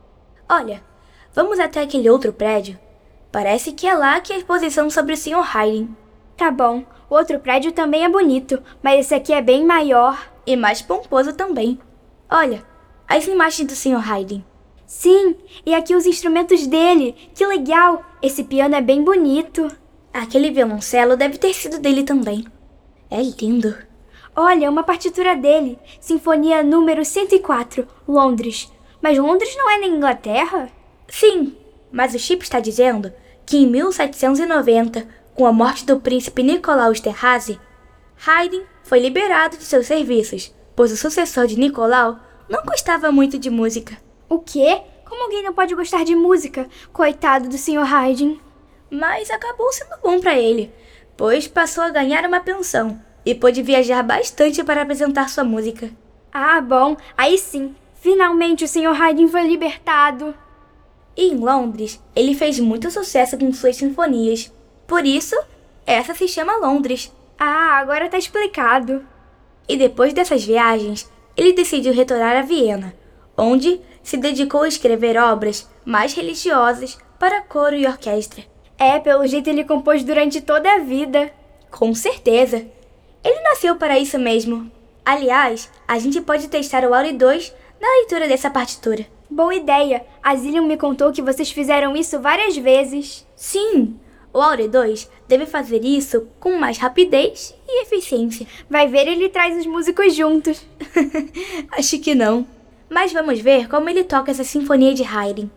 Olha, 0.47 0.83
vamos 1.33 1.59
até 1.59 1.81
aquele 1.81 2.07
outro 2.09 2.31
prédio. 2.31 2.79
Parece 3.31 3.71
que 3.71 3.87
é 3.87 3.95
lá 3.95 4.21
que 4.21 4.31
é 4.31 4.35
a 4.35 4.39
exposição 4.39 4.87
sobre 4.87 5.13
o 5.13 5.17
Sr. 5.17 5.41
Haydn. 5.41 5.87
Tá 6.37 6.51
bom, 6.51 6.83
o 7.09 7.15
outro 7.15 7.39
prédio 7.39 7.71
também 7.71 8.05
é 8.05 8.09
bonito, 8.09 8.61
mas 8.83 8.99
esse 8.99 9.15
aqui 9.15 9.33
é 9.33 9.41
bem 9.41 9.65
maior. 9.65 10.31
E 10.45 10.55
mais 10.55 10.81
pomposo 10.81 11.33
também. 11.33 11.79
Olha, 12.29 12.63
as 13.07 13.25
imagens 13.27 13.67
do 13.67 13.75
Sr. 13.75 14.07
Haydn. 14.07 14.43
Sim, 14.85 15.35
e 15.65 15.73
aqui 15.73 15.95
os 15.95 16.05
instrumentos 16.05 16.67
dele. 16.67 17.15
Que 17.33 17.47
legal! 17.47 18.03
Esse 18.21 18.43
piano 18.43 18.75
é 18.75 18.81
bem 18.81 19.03
bonito. 19.03 19.67
Aquele 20.13 20.51
violoncelo 20.51 21.17
deve 21.17 21.39
ter 21.39 21.53
sido 21.55 21.79
dele 21.79 22.03
também. 22.03 22.45
É 23.09 23.19
lindo. 23.21 23.75
Olha, 24.35 24.69
uma 24.69 24.81
partitura 24.81 25.35
dele. 25.35 25.77
Sinfonia 25.99 26.63
número 26.63 27.05
104, 27.05 27.87
Londres. 28.07 28.71
Mas 28.99 29.17
Londres 29.17 29.55
não 29.55 29.69
é 29.69 29.77
na 29.77 29.85
Inglaterra? 29.85 30.71
Sim, 31.07 31.55
mas 31.91 32.15
o 32.15 32.19
chip 32.19 32.41
está 32.41 32.59
dizendo 32.59 33.13
que 33.45 33.57
em 33.57 33.67
1790, 33.67 35.07
com 35.35 35.45
a 35.45 35.53
morte 35.53 35.85
do 35.85 35.99
príncipe 35.99 36.41
Nicolau 36.41 36.91
Esterhazy, 36.91 37.59
Haydn 38.25 38.63
foi 38.83 38.99
liberado 38.99 39.55
de 39.55 39.63
seus 39.65 39.85
serviços, 39.85 40.51
pois 40.75 40.91
o 40.91 40.97
sucessor 40.97 41.45
de 41.45 41.59
Nicolau 41.59 42.17
não 42.49 42.63
gostava 42.63 43.11
muito 43.11 43.37
de 43.37 43.51
música. 43.51 43.97
O 44.27 44.39
quê? 44.39 44.81
Como 45.07 45.25
alguém 45.25 45.43
não 45.43 45.53
pode 45.53 45.75
gostar 45.75 46.03
de 46.03 46.15
música? 46.15 46.67
Coitado 46.91 47.47
do 47.47 47.57
Sr. 47.57 47.83
Haydn. 47.83 48.37
Mas 48.89 49.29
acabou 49.29 49.71
sendo 49.71 49.95
bom 50.01 50.19
para 50.19 50.39
ele, 50.39 50.73
pois 51.15 51.47
passou 51.47 51.83
a 51.83 51.91
ganhar 51.91 52.25
uma 52.25 52.39
pensão 52.39 52.99
e 53.25 53.33
pôde 53.33 53.61
viajar 53.61 54.03
bastante 54.03 54.63
para 54.63 54.81
apresentar 54.81 55.29
sua 55.29 55.43
música. 55.43 55.89
Ah, 56.31 56.59
bom, 56.61 56.97
aí 57.17 57.37
sim. 57.37 57.75
Finalmente 57.95 58.65
o 58.65 58.67
Sr. 58.67 59.01
Haydn 59.01 59.27
foi 59.27 59.47
libertado. 59.47 60.35
E 61.15 61.29
em 61.29 61.37
Londres, 61.37 62.01
ele 62.15 62.33
fez 62.33 62.59
muito 62.59 62.89
sucesso 62.89 63.37
com 63.37 63.53
suas 63.53 63.75
sinfonias. 63.75 64.51
Por 64.87 65.05
isso, 65.05 65.35
essa 65.85 66.13
se 66.13 66.27
chama 66.27 66.57
Londres. 66.57 67.13
Ah, 67.39 67.77
agora 67.77 68.09
tá 68.09 68.17
explicado. 68.17 69.05
E 69.67 69.77
depois 69.77 70.13
dessas 70.13 70.43
viagens, 70.43 71.09
ele 71.37 71.53
decidiu 71.53 71.93
retornar 71.93 72.35
a 72.35 72.41
Viena, 72.41 72.93
onde 73.37 73.79
se 74.01 74.17
dedicou 74.17 74.63
a 74.63 74.67
escrever 74.67 75.17
obras 75.17 75.69
mais 75.85 76.13
religiosas 76.13 76.97
para 77.17 77.41
coro 77.41 77.75
e 77.75 77.87
orquestra. 77.87 78.43
É, 78.77 78.99
pelo 78.99 79.25
jeito 79.25 79.49
ele 79.49 79.63
compôs 79.63 80.03
durante 80.03 80.41
toda 80.41 80.73
a 80.73 80.79
vida. 80.79 81.31
Com 81.71 81.93
certeza. 81.93 82.65
Ele 83.23 83.41
nasceu 83.41 83.75
para 83.75 83.97
isso 83.97 84.19
mesmo. 84.19 84.69
Aliás, 85.05 85.69
a 85.87 85.97
gente 85.97 86.19
pode 86.21 86.47
testar 86.47 86.83
o 86.83 86.93
Auri 86.93 87.13
2 87.13 87.53
na 87.81 87.87
leitura 87.99 88.27
dessa 88.27 88.49
partitura. 88.49 89.05
Boa 89.29 89.55
ideia! 89.55 90.05
A 90.21 90.35
Zillion 90.35 90.65
me 90.65 90.77
contou 90.77 91.11
que 91.11 91.21
vocês 91.21 91.51
fizeram 91.51 91.95
isso 91.95 92.19
várias 92.19 92.55
vezes. 92.57 93.25
Sim, 93.35 93.97
o 94.33 94.41
Aure 94.41 94.67
2 94.67 95.09
deve 95.27 95.45
fazer 95.45 95.83
isso 95.83 96.27
com 96.39 96.57
mais 96.57 96.77
rapidez 96.77 97.55
e 97.67 97.83
eficiência. 97.83 98.45
Vai 98.69 98.87
ver, 98.87 99.07
ele 99.07 99.29
traz 99.29 99.57
os 99.57 99.65
músicos 99.65 100.15
juntos. 100.15 100.65
Acho 101.71 101.99
que 101.99 102.13
não. 102.13 102.45
Mas 102.89 103.13
vamos 103.13 103.39
ver 103.39 103.69
como 103.69 103.89
ele 103.89 104.03
toca 104.03 104.31
essa 104.31 104.43
sinfonia 104.43 104.93
de 104.93 105.03
Haydn. 105.03 105.49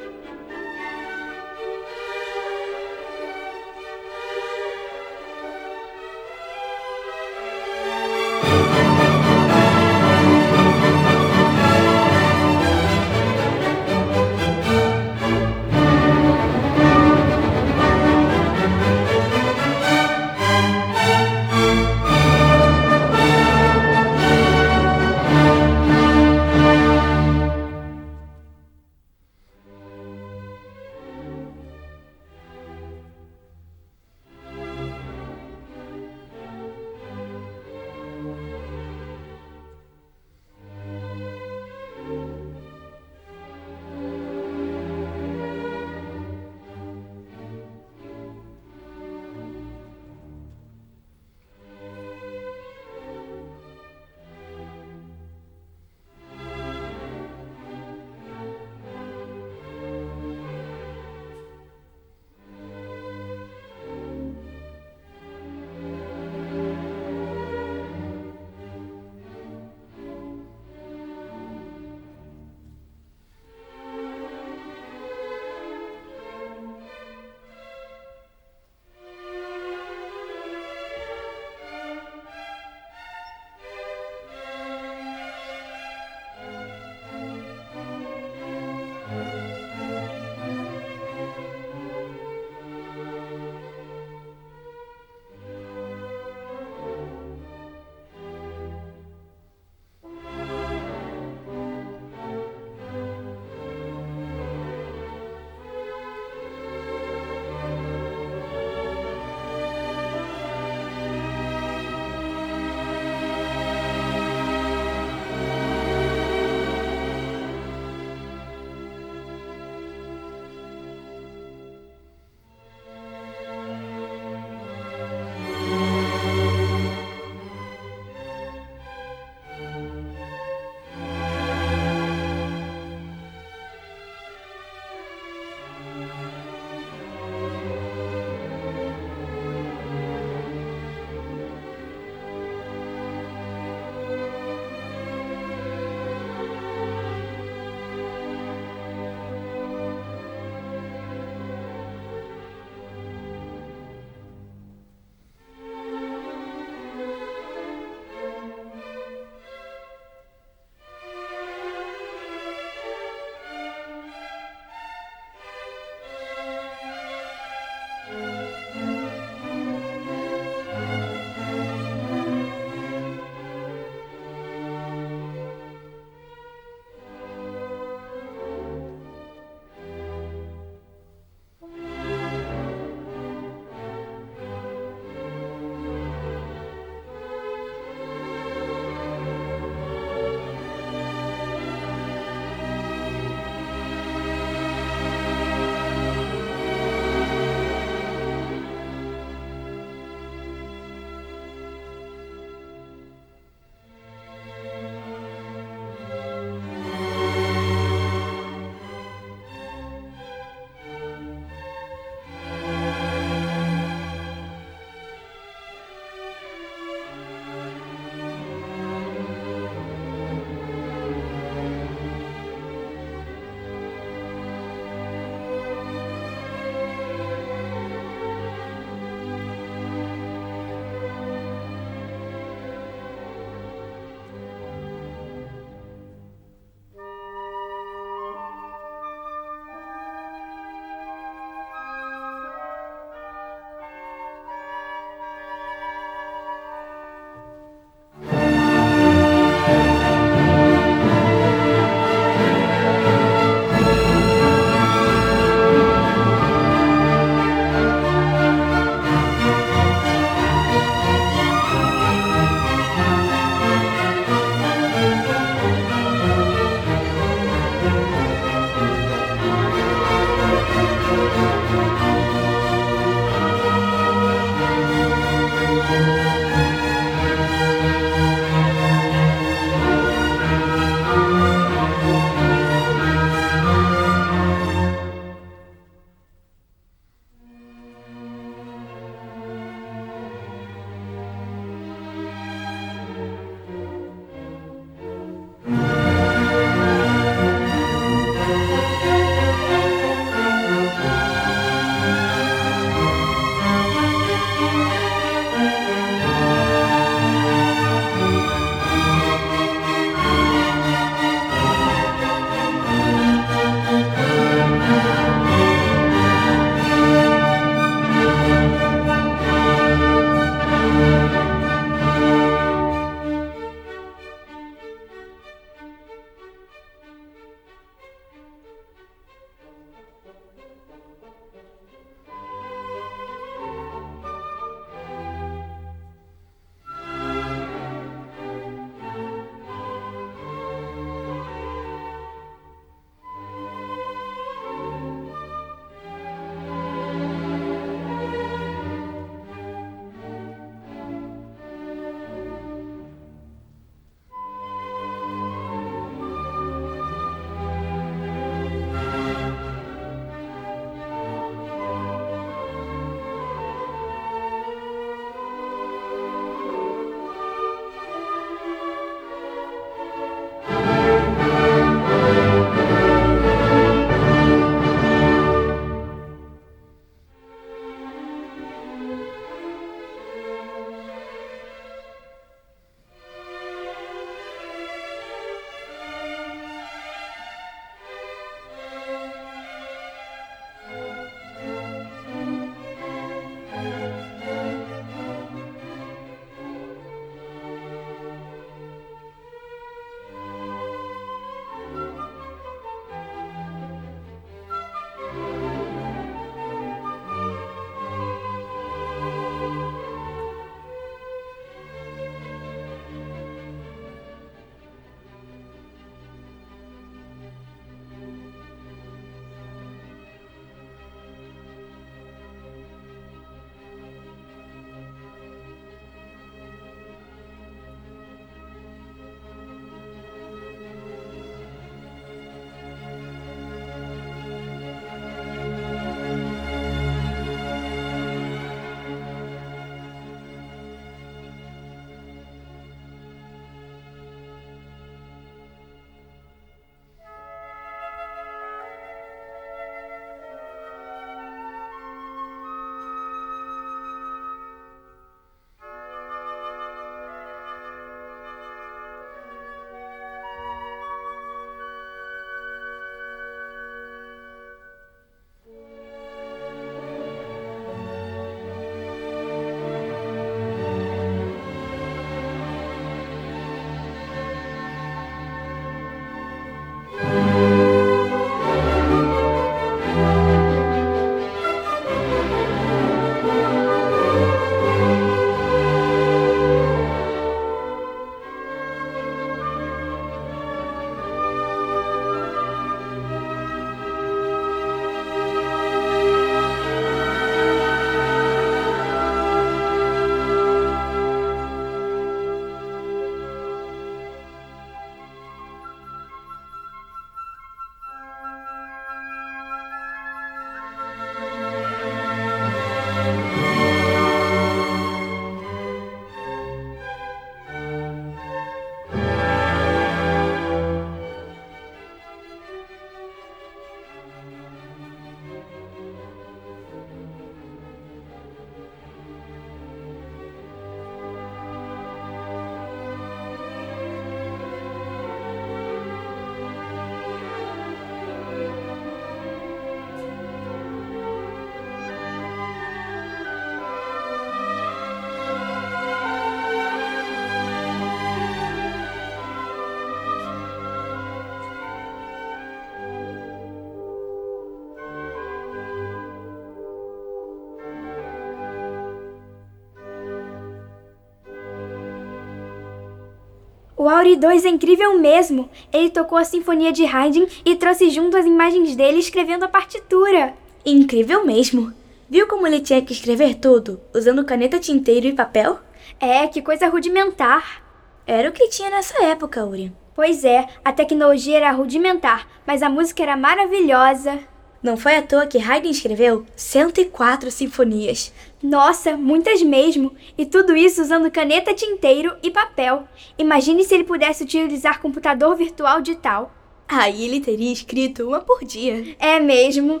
O 564.18 564.20
Auri 564.20 564.34
2 564.34 564.64
é 564.64 564.68
incrível 564.68 565.16
mesmo. 565.16 565.70
Ele 565.92 566.10
tocou 566.10 566.36
a 566.36 566.44
Sinfonia 566.44 566.90
de 566.90 567.04
Haydn 567.06 567.46
e 567.64 567.76
trouxe 567.76 568.10
junto 568.10 568.36
as 568.36 568.44
imagens 568.44 568.96
dele 568.96 569.20
escrevendo 569.20 569.62
a 569.62 569.68
partitura. 569.68 570.54
Incrível 570.84 571.46
mesmo. 571.46 571.94
Viu 572.28 572.48
como 572.48 572.66
ele 572.66 572.80
tinha 572.80 573.00
que 573.00 573.12
escrever 573.12 573.54
tudo, 573.54 574.00
usando 574.12 574.44
caneta 574.44 574.80
tinteiro 574.80 575.28
e 575.28 575.32
papel? 575.32 575.78
É, 576.18 576.48
que 576.48 576.60
coisa 576.60 576.88
rudimentar. 576.88 577.80
Era 578.26 578.48
o 578.48 578.52
que 578.52 578.66
tinha 578.66 578.90
nessa 578.90 579.22
época, 579.22 579.64
Uri. 579.64 579.92
Pois 580.16 580.44
é, 580.44 580.66
a 580.84 580.92
tecnologia 580.92 581.56
era 581.56 581.70
rudimentar, 581.70 582.48
mas 582.66 582.82
a 582.82 582.90
música 582.90 583.22
era 583.22 583.36
maravilhosa. 583.36 584.40
Não 584.80 584.96
foi 584.96 585.16
à 585.16 585.22
toa 585.22 585.46
que 585.46 585.58
Haydn 585.58 585.90
escreveu 585.90 586.46
104 586.54 587.50
sinfonias. 587.50 588.32
Nossa, 588.62 589.16
muitas 589.16 589.60
mesmo! 589.60 590.12
E 590.36 590.46
tudo 590.46 590.76
isso 590.76 591.02
usando 591.02 591.30
caneta, 591.30 591.74
tinteiro 591.74 592.36
e 592.44 592.50
papel. 592.50 593.02
Imagine 593.36 593.82
se 593.84 593.94
ele 593.94 594.04
pudesse 594.04 594.44
utilizar 594.44 595.00
computador 595.00 595.56
virtual 595.56 596.00
de 596.00 596.14
tal. 596.14 596.52
Aí 596.88 597.24
ele 597.24 597.40
teria 597.40 597.72
escrito 597.72 598.28
uma 598.28 598.40
por 598.40 598.64
dia. 598.64 599.16
É 599.18 599.40
mesmo. 599.40 600.00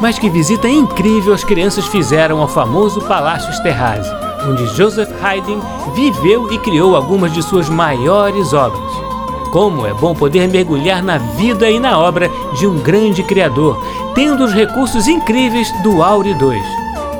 Mas 0.00 0.18
que 0.18 0.30
visita 0.30 0.68
incrível 0.68 1.34
as 1.34 1.44
crianças 1.44 1.86
fizeram 1.86 2.40
ao 2.40 2.48
famoso 2.48 3.06
Palácio 3.06 3.50
Esterhazy, 3.50 4.10
onde 4.48 4.66
Joseph 4.74 5.12
Haydn 5.22 5.60
viveu 5.94 6.50
e 6.50 6.58
criou 6.58 6.96
algumas 6.96 7.32
de 7.32 7.42
suas 7.42 7.68
maiores 7.68 8.52
obras. 8.52 9.11
Como 9.52 9.86
é 9.86 9.92
bom 9.92 10.14
poder 10.14 10.48
mergulhar 10.48 11.02
na 11.02 11.18
vida 11.18 11.68
e 11.68 11.78
na 11.78 11.98
obra 11.98 12.30
de 12.54 12.66
um 12.66 12.78
grande 12.78 13.22
criador, 13.22 13.78
tendo 14.14 14.44
os 14.44 14.54
recursos 14.54 15.06
incríveis 15.06 15.70
do 15.82 16.02
Auri 16.02 16.32
2. 16.32 16.58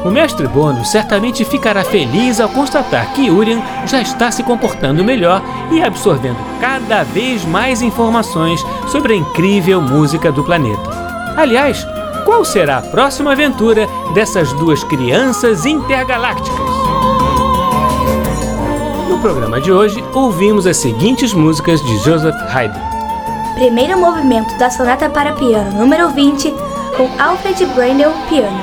O 0.03 0.11
mestre 0.11 0.49
Bono 0.49 0.83
certamente 0.83 1.45
ficará 1.45 1.85
feliz 1.85 2.41
ao 2.41 2.49
constatar 2.49 3.13
que 3.13 3.31
Urian 3.31 3.61
já 3.87 4.01
está 4.01 4.31
se 4.31 4.43
comportando 4.43 5.05
melhor 5.05 5.43
e 5.71 5.83
absorvendo 5.83 6.39
cada 6.59 7.03
vez 7.03 7.45
mais 7.45 7.83
informações 7.83 8.65
sobre 8.89 9.13
a 9.13 9.17
incrível 9.17 9.83
música 9.83 10.33
do 10.33 10.43
planeta. 10.43 10.91
Aliás, 11.37 11.87
qual 12.25 12.47
será 12.47 12.79
a 12.79 12.83
próxima 12.83 13.33
aventura 13.33 13.87
dessas 14.15 14.51
duas 14.55 14.83
crianças 14.83 15.67
intergalácticas? 15.67 16.82
No 19.23 19.29
programa 19.29 19.61
de 19.61 19.71
hoje, 19.71 20.03
ouvimos 20.13 20.67
as 20.67 20.79
seguintes 20.79 21.33
músicas 21.33 21.81
de 21.81 21.97
Joseph 21.99 22.35
Haydn. 22.53 22.75
Primeiro 23.55 23.97
movimento 23.97 24.59
da 24.59 24.69
Sonata 24.69 25.09
para 25.09 25.33
Piano 25.35 25.79
número 25.79 26.09
20, 26.09 26.53
com 26.97 27.23
Alfred 27.23 27.65
Brendel, 27.67 28.11
piano. 28.29 28.59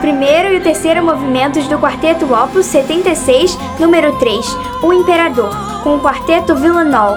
Primeiro 0.00 0.52
e 0.52 0.56
o 0.56 0.60
terceiro 0.60 1.04
movimentos 1.04 1.68
do 1.68 1.78
Quarteto 1.78 2.26
Opus 2.34 2.66
76, 2.66 3.56
número 3.78 4.18
3, 4.18 4.56
O 4.82 4.92
Imperador, 4.92 5.54
com 5.84 5.94
o 5.94 6.00
Quarteto 6.00 6.56
Villanov. 6.56 7.16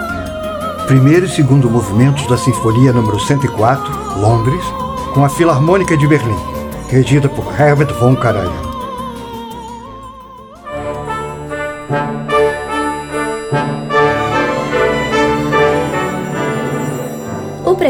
Primeiro 0.85 1.25
e 1.25 1.29
segundo 1.29 1.67
movimentos 1.67 2.27
da 2.27 2.37
Sinfonia 2.37 2.93
número 2.93 3.19
104, 3.19 4.19
Londres, 4.19 4.63
com 5.15 5.25
a 5.25 5.29
Filarmônica 5.29 5.97
de 5.97 6.07
Berlim, 6.07 6.37
regida 6.89 7.27
por 7.27 7.59
Herbert 7.59 7.91
von 7.95 8.15
Karajan. 8.15 8.70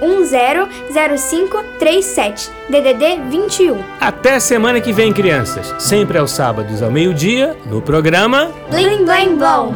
997100537, 0.00 2.50
DDD 2.68 3.20
21. 3.28 3.78
Até 4.00 4.40
semana 4.40 4.80
que 4.80 4.92
vem, 4.92 5.12
crianças. 5.12 5.72
Sempre 5.78 6.18
aos 6.18 6.32
sábados 6.32 6.82
ao 6.82 6.90
meio-dia, 6.90 7.56
no 7.66 7.80
programa 7.82 8.50
Blim 8.70 9.04
Blim 9.04 9.36
Blom. 9.36 9.72